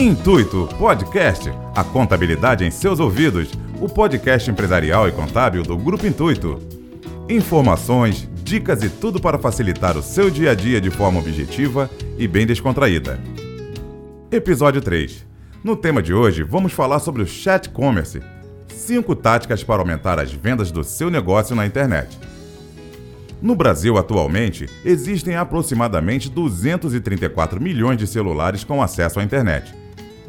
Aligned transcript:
Intuito 0.00 0.66
Podcast, 0.78 1.52
a 1.76 1.84
contabilidade 1.84 2.64
em 2.64 2.70
seus 2.70 2.98
ouvidos, 3.00 3.50
o 3.78 3.86
podcast 3.86 4.50
empresarial 4.50 5.06
e 5.06 5.12
contábil 5.12 5.62
do 5.62 5.76
Grupo 5.76 6.06
Intuito. 6.06 6.58
Informações, 7.28 8.26
dicas 8.42 8.82
e 8.82 8.88
tudo 8.88 9.20
para 9.20 9.38
facilitar 9.38 9.98
o 9.98 10.02
seu 10.02 10.30
dia 10.30 10.52
a 10.52 10.54
dia 10.54 10.80
de 10.80 10.88
forma 10.88 11.20
objetiva 11.20 11.90
e 12.16 12.26
bem 12.26 12.46
descontraída. 12.46 13.20
Episódio 14.32 14.80
3. 14.80 15.26
No 15.62 15.76
tema 15.76 16.00
de 16.00 16.14
hoje, 16.14 16.42
vamos 16.42 16.72
falar 16.72 17.00
sobre 17.00 17.20
o 17.20 17.26
chat 17.26 17.68
commerce. 17.68 18.22
5 18.68 19.14
táticas 19.16 19.62
para 19.62 19.82
aumentar 19.82 20.18
as 20.18 20.32
vendas 20.32 20.72
do 20.72 20.82
seu 20.82 21.10
negócio 21.10 21.54
na 21.54 21.66
internet. 21.66 22.18
No 23.42 23.54
Brasil, 23.54 23.98
atualmente, 23.98 24.66
existem 24.82 25.36
aproximadamente 25.36 26.30
234 26.30 27.60
milhões 27.60 27.98
de 27.98 28.06
celulares 28.06 28.64
com 28.64 28.82
acesso 28.82 29.20
à 29.20 29.22
internet. 29.22 29.78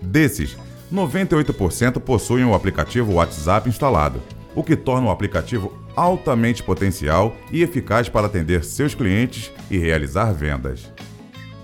Desses, 0.02 0.58
98% 0.91 2.00
possuem 2.00 2.44
o 2.44 2.54
aplicativo 2.54 3.14
WhatsApp 3.14 3.70
instalado, 3.70 4.22
o 4.55 4.64
que 4.64 4.76
torna 4.76 5.08
o 5.08 5.12
aplicativo 5.12 5.74
altamente 5.96 6.64
potencial 6.64 7.36
e 7.52 7.62
eficaz 7.62 8.10
para 8.10 8.27
atender 8.27 8.64
seus 8.64 8.96
clientes 8.96 9.52
e 9.70 9.77
realizar 9.77 10.34
vendas. 10.34 10.91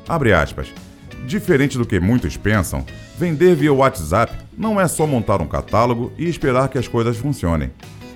Abre 0.07 0.33
aspas. 0.33 0.73
Diferente 1.25 1.77
do 1.77 1.85
que 1.85 1.99
muitos 1.99 2.37
pensam, 2.37 2.85
vender 3.17 3.55
via 3.55 3.73
WhatsApp 3.73 4.33
não 4.57 4.79
é 4.79 4.87
só 4.87 5.05
montar 5.05 5.41
um 5.41 5.47
catálogo 5.47 6.11
e 6.17 6.29
esperar 6.29 6.69
que 6.69 6.77
as 6.77 6.87
coisas 6.87 7.17
funcionem. 7.17 7.71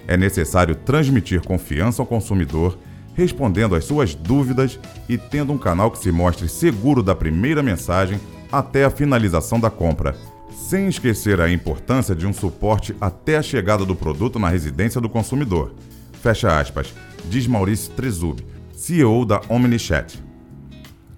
É 0.07 0.15
necessário 0.15 0.75
transmitir 0.75 1.41
confiança 1.41 2.01
ao 2.01 2.05
consumidor, 2.05 2.77
respondendo 3.13 3.75
às 3.75 3.83
suas 3.83 4.15
dúvidas 4.15 4.79
e 5.09 5.17
tendo 5.17 5.51
um 5.51 5.57
canal 5.57 5.91
que 5.91 5.97
se 5.97 6.11
mostre 6.11 6.47
seguro 6.47 7.03
da 7.03 7.13
primeira 7.13 7.61
mensagem 7.61 8.19
até 8.51 8.83
a 8.83 8.89
finalização 8.89 9.59
da 9.59 9.69
compra, 9.69 10.15
sem 10.51 10.87
esquecer 10.87 11.39
a 11.39 11.51
importância 11.51 12.15
de 12.15 12.27
um 12.27 12.33
suporte 12.33 12.95
até 12.99 13.37
a 13.37 13.41
chegada 13.41 13.85
do 13.85 13.95
produto 13.95 14.37
na 14.37 14.49
residência 14.49 14.99
do 14.99 15.09
consumidor. 15.09 15.73
Fecha 16.21 16.59
aspas, 16.59 16.93
diz 17.29 17.47
Maurício 17.47 17.91
Trezub, 17.93 18.45
CEO 18.73 19.25
da 19.25 19.41
OmniChat. 19.49 20.21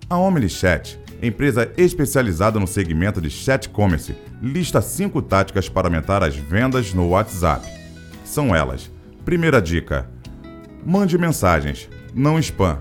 A 0.09 0.17
OmniChat, 0.17 0.99
empresa 1.21 1.71
especializada 1.77 2.59
no 2.59 2.67
segmento 2.67 3.19
de 3.21 3.29
chat 3.29 3.69
commerce, 3.69 4.15
lista 4.41 4.81
cinco 4.81 5.21
táticas 5.21 5.69
para 5.69 5.87
aumentar 5.87 6.23
as 6.23 6.35
vendas 6.35 6.93
no 6.93 7.09
WhatsApp. 7.09 7.67
São 8.23 8.55
elas: 8.55 8.91
primeira 9.25 9.61
dica, 9.61 10.09
mande 10.85 11.17
mensagens, 11.17 11.89
não 12.13 12.37
spam. 12.39 12.79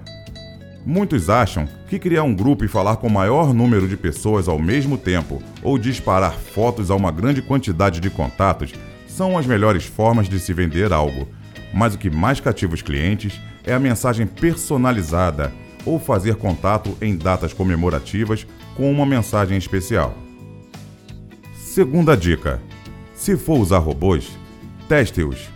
Muitos 0.85 1.31
acham 1.31 1.69
que 1.89 1.99
criar 1.99 2.25
um 2.25 2.35
grupo 2.35 2.65
e 2.65 2.69
falar 2.69 2.97
com 2.97 3.07
o 3.07 3.11
maior 3.11 3.55
número 3.55 3.87
de 3.87 3.97
pessoas 3.97 4.49
ao 4.49 4.59
mesmo 4.59 4.99
tempo 4.99 5.41
ou 5.63 5.79
disparar 5.79 6.33
fotos 6.33 6.91
a 6.91 6.97
uma 6.97 7.13
grande 7.13 7.41
quantidade 7.41 8.01
de 8.01 8.11
contatos 8.11 8.73
são 9.07 9.39
as 9.39 9.47
melhores 9.47 9.85
formas 9.85 10.29
de 10.29 10.41
se 10.41 10.53
vender 10.53 10.93
algo. 10.93 11.29
Mas 11.73 11.95
o 11.95 11.99
que 11.99 12.11
mais 12.11 12.41
cativa 12.41 12.75
os 12.75 12.83
clientes 12.83 13.41
é 13.65 13.73
a 13.73 13.79
mensagem 13.79 14.27
personalizada 14.27 15.53
ou 15.87 16.01
fazer 16.01 16.35
contato 16.35 16.97
em 17.01 17.17
datas 17.17 17.53
comemorativas 17.53 18.47
com 18.75 18.91
uma 18.91 19.07
mensagem 19.07 19.57
especial. 19.57 20.15
Segunda 21.55 22.17
dica: 22.17 22.61
se 23.15 23.37
for 23.37 23.59
usar 23.59 23.79
robôs, 23.79 24.31
teste-os. 24.89 25.49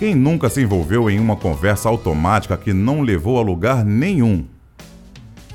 Quem 0.00 0.14
nunca 0.14 0.48
se 0.48 0.62
envolveu 0.62 1.10
em 1.10 1.20
uma 1.20 1.36
conversa 1.36 1.86
automática 1.86 2.56
que 2.56 2.72
não 2.72 3.02
levou 3.02 3.38
a 3.38 3.42
lugar 3.42 3.84
nenhum? 3.84 4.46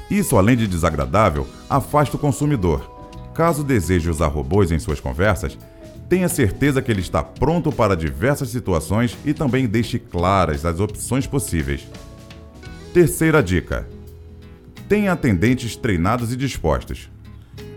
Isso, 0.08 0.38
além 0.38 0.56
de 0.56 0.68
desagradável, 0.68 1.48
afasta 1.68 2.16
o 2.16 2.20
consumidor. 2.20 2.92
Caso 3.34 3.64
deseje 3.64 4.08
usar 4.08 4.28
robôs 4.28 4.72
em 4.72 4.78
suas 4.78 5.00
conversas, 5.00 5.58
tenha 6.08 6.30
certeza 6.30 6.80
que 6.80 6.92
ele 6.92 7.02
está 7.02 7.24
pronto 7.24 7.72
para 7.72 7.98
diversas 7.98 8.50
situações 8.50 9.18
e 9.26 9.34
também 9.34 9.66
deixe 9.66 9.98
claras 9.98 10.64
as 10.64 10.80
opções 10.80 11.26
possíveis. 11.26 11.88
Terceira 12.94 13.42
dica: 13.42 13.90
tenha 14.88 15.14
atendentes 15.14 15.76
treinados 15.76 16.32
e 16.32 16.38
dispostos. 16.38 17.10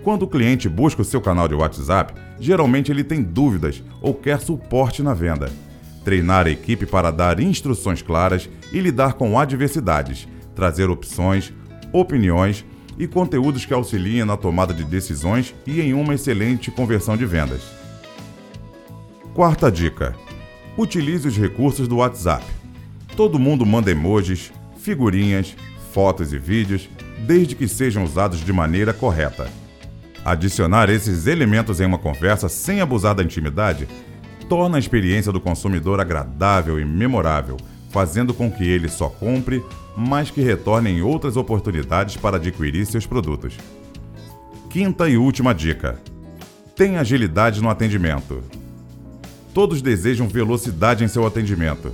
Quando 0.04 0.24
o 0.24 0.28
cliente 0.28 0.68
busca 0.68 1.00
o 1.00 1.04
seu 1.04 1.22
canal 1.22 1.48
de 1.48 1.54
WhatsApp, 1.54 2.12
geralmente 2.38 2.92
ele 2.92 3.04
tem 3.04 3.22
dúvidas 3.22 3.82
ou 4.02 4.12
quer 4.12 4.38
suporte 4.38 5.02
na 5.02 5.14
venda 5.14 5.50
treinar 6.08 6.46
a 6.46 6.50
equipe 6.50 6.86
para 6.86 7.10
dar 7.10 7.38
instruções 7.38 8.00
claras 8.00 8.48
e 8.72 8.80
lidar 8.80 9.12
com 9.12 9.38
adversidades, 9.38 10.26
trazer 10.54 10.88
opções, 10.88 11.52
opiniões 11.92 12.64
e 12.98 13.06
conteúdos 13.06 13.66
que 13.66 13.74
auxiliem 13.74 14.24
na 14.24 14.34
tomada 14.34 14.72
de 14.72 14.84
decisões 14.84 15.54
e 15.66 15.82
em 15.82 15.92
uma 15.92 16.14
excelente 16.14 16.70
conversão 16.70 17.14
de 17.14 17.26
vendas. 17.26 17.60
Quarta 19.34 19.70
dica: 19.70 20.16
utilize 20.78 21.28
os 21.28 21.36
recursos 21.36 21.86
do 21.86 21.96
WhatsApp. 21.96 22.46
Todo 23.14 23.38
mundo 23.38 23.66
manda 23.66 23.90
emojis, 23.90 24.50
figurinhas, 24.78 25.54
fotos 25.92 26.32
e 26.32 26.38
vídeos, 26.38 26.88
desde 27.26 27.54
que 27.54 27.68
sejam 27.68 28.02
usados 28.02 28.42
de 28.42 28.50
maneira 28.50 28.94
correta. 28.94 29.46
Adicionar 30.24 30.88
esses 30.88 31.26
elementos 31.26 31.82
em 31.82 31.84
uma 31.84 31.98
conversa 31.98 32.48
sem 32.48 32.80
abusar 32.80 33.14
da 33.14 33.22
intimidade 33.22 33.86
torna 34.48 34.76
a 34.76 34.80
experiência 34.80 35.30
do 35.30 35.40
consumidor 35.40 36.00
agradável 36.00 36.80
e 36.80 36.84
memorável, 36.84 37.56
fazendo 37.90 38.32
com 38.32 38.50
que 38.50 38.64
ele 38.64 38.88
só 38.88 39.08
compre, 39.08 39.62
mas 39.96 40.30
que 40.30 40.40
retorne 40.40 40.90
em 40.90 41.02
outras 41.02 41.36
oportunidades 41.36 42.16
para 42.16 42.36
adquirir 42.36 42.86
seus 42.86 43.06
produtos. 43.06 43.56
Quinta 44.70 45.08
e 45.08 45.16
última 45.16 45.54
dica: 45.54 46.00
tenha 46.74 47.00
agilidade 47.00 47.60
no 47.60 47.68
atendimento. 47.68 48.42
Todos 49.52 49.82
desejam 49.82 50.28
velocidade 50.28 51.04
em 51.04 51.08
seu 51.08 51.26
atendimento. 51.26 51.92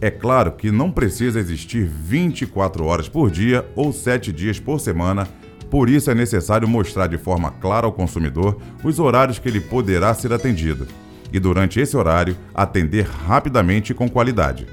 É 0.00 0.10
claro 0.10 0.52
que 0.52 0.72
não 0.72 0.90
precisa 0.90 1.38
existir 1.38 1.84
24 1.84 2.84
horas 2.84 3.08
por 3.08 3.30
dia 3.30 3.64
ou 3.76 3.92
7 3.92 4.32
dias 4.32 4.58
por 4.58 4.80
semana, 4.80 5.28
por 5.70 5.88
isso 5.88 6.10
é 6.10 6.14
necessário 6.14 6.66
mostrar 6.66 7.06
de 7.06 7.18
forma 7.18 7.52
clara 7.52 7.86
ao 7.86 7.92
consumidor 7.92 8.60
os 8.82 8.98
horários 8.98 9.38
que 9.38 9.48
ele 9.48 9.60
poderá 9.60 10.12
ser 10.12 10.32
atendido 10.32 10.88
e, 11.32 11.40
durante 11.40 11.80
esse 11.80 11.96
horário, 11.96 12.36
atender 12.54 13.06
rapidamente 13.06 13.92
e 13.92 13.94
com 13.94 14.08
qualidade. 14.08 14.66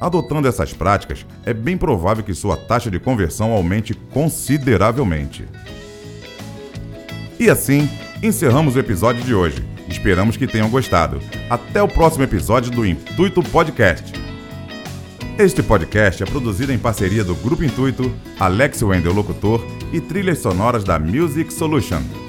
Adotando 0.00 0.48
essas 0.48 0.72
práticas, 0.72 1.24
é 1.44 1.54
bem 1.54 1.76
provável 1.76 2.24
que 2.24 2.34
sua 2.34 2.56
taxa 2.56 2.90
de 2.90 2.98
conversão 2.98 3.52
aumente 3.52 3.94
consideravelmente. 3.94 5.44
E 7.38 7.48
assim, 7.48 7.88
encerramos 8.22 8.74
o 8.74 8.80
episódio 8.80 9.22
de 9.22 9.34
hoje. 9.34 9.64
Esperamos 9.88 10.36
que 10.36 10.46
tenham 10.46 10.70
gostado. 10.70 11.20
Até 11.50 11.82
o 11.82 11.88
próximo 11.88 12.24
episódio 12.24 12.70
do 12.70 12.86
Intuito 12.86 13.42
Podcast. 13.42 14.12
Este 15.38 15.62
podcast 15.62 16.22
é 16.22 16.26
produzido 16.26 16.72
em 16.72 16.78
parceria 16.78 17.24
do 17.24 17.34
Grupo 17.34 17.64
Intuito, 17.64 18.12
Alex 18.38 18.82
Wendel 18.82 19.12
Locutor 19.12 19.64
e 19.92 20.00
trilhas 20.00 20.38
sonoras 20.38 20.84
da 20.84 20.98
Music 20.98 21.52
Solution. 21.52 22.21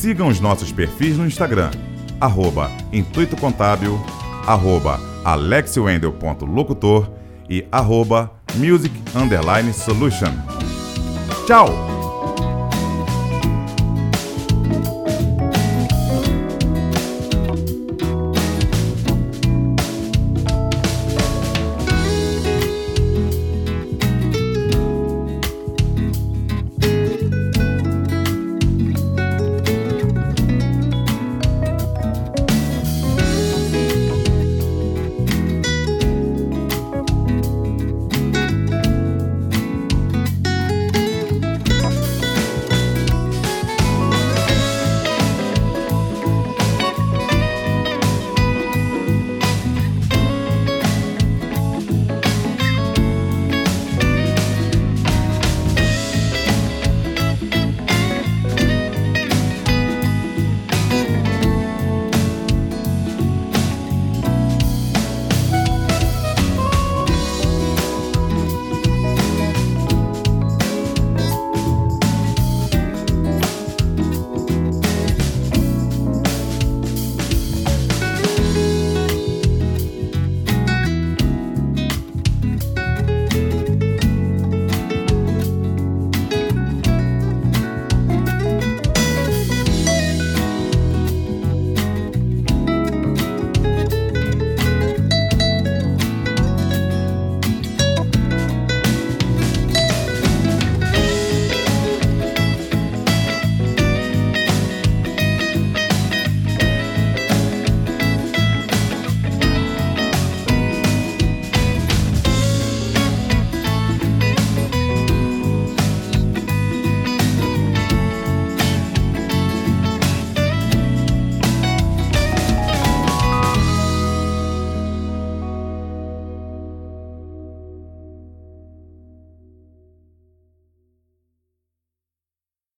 Sigam 0.00 0.28
os 0.28 0.40
nossos 0.40 0.72
perfis 0.72 1.18
no 1.18 1.26
Instagram, 1.26 1.70
arroba 2.18 2.70
Intuito 2.90 3.36
Contábil, 3.36 4.00
arroba 4.46 4.98
alexiwendel.locutor 5.26 7.12
e 7.50 7.66
arroba 7.70 8.32
music 8.56 8.94
underline 9.14 9.74
solution. 9.74 10.32
Tchau! 11.46 11.89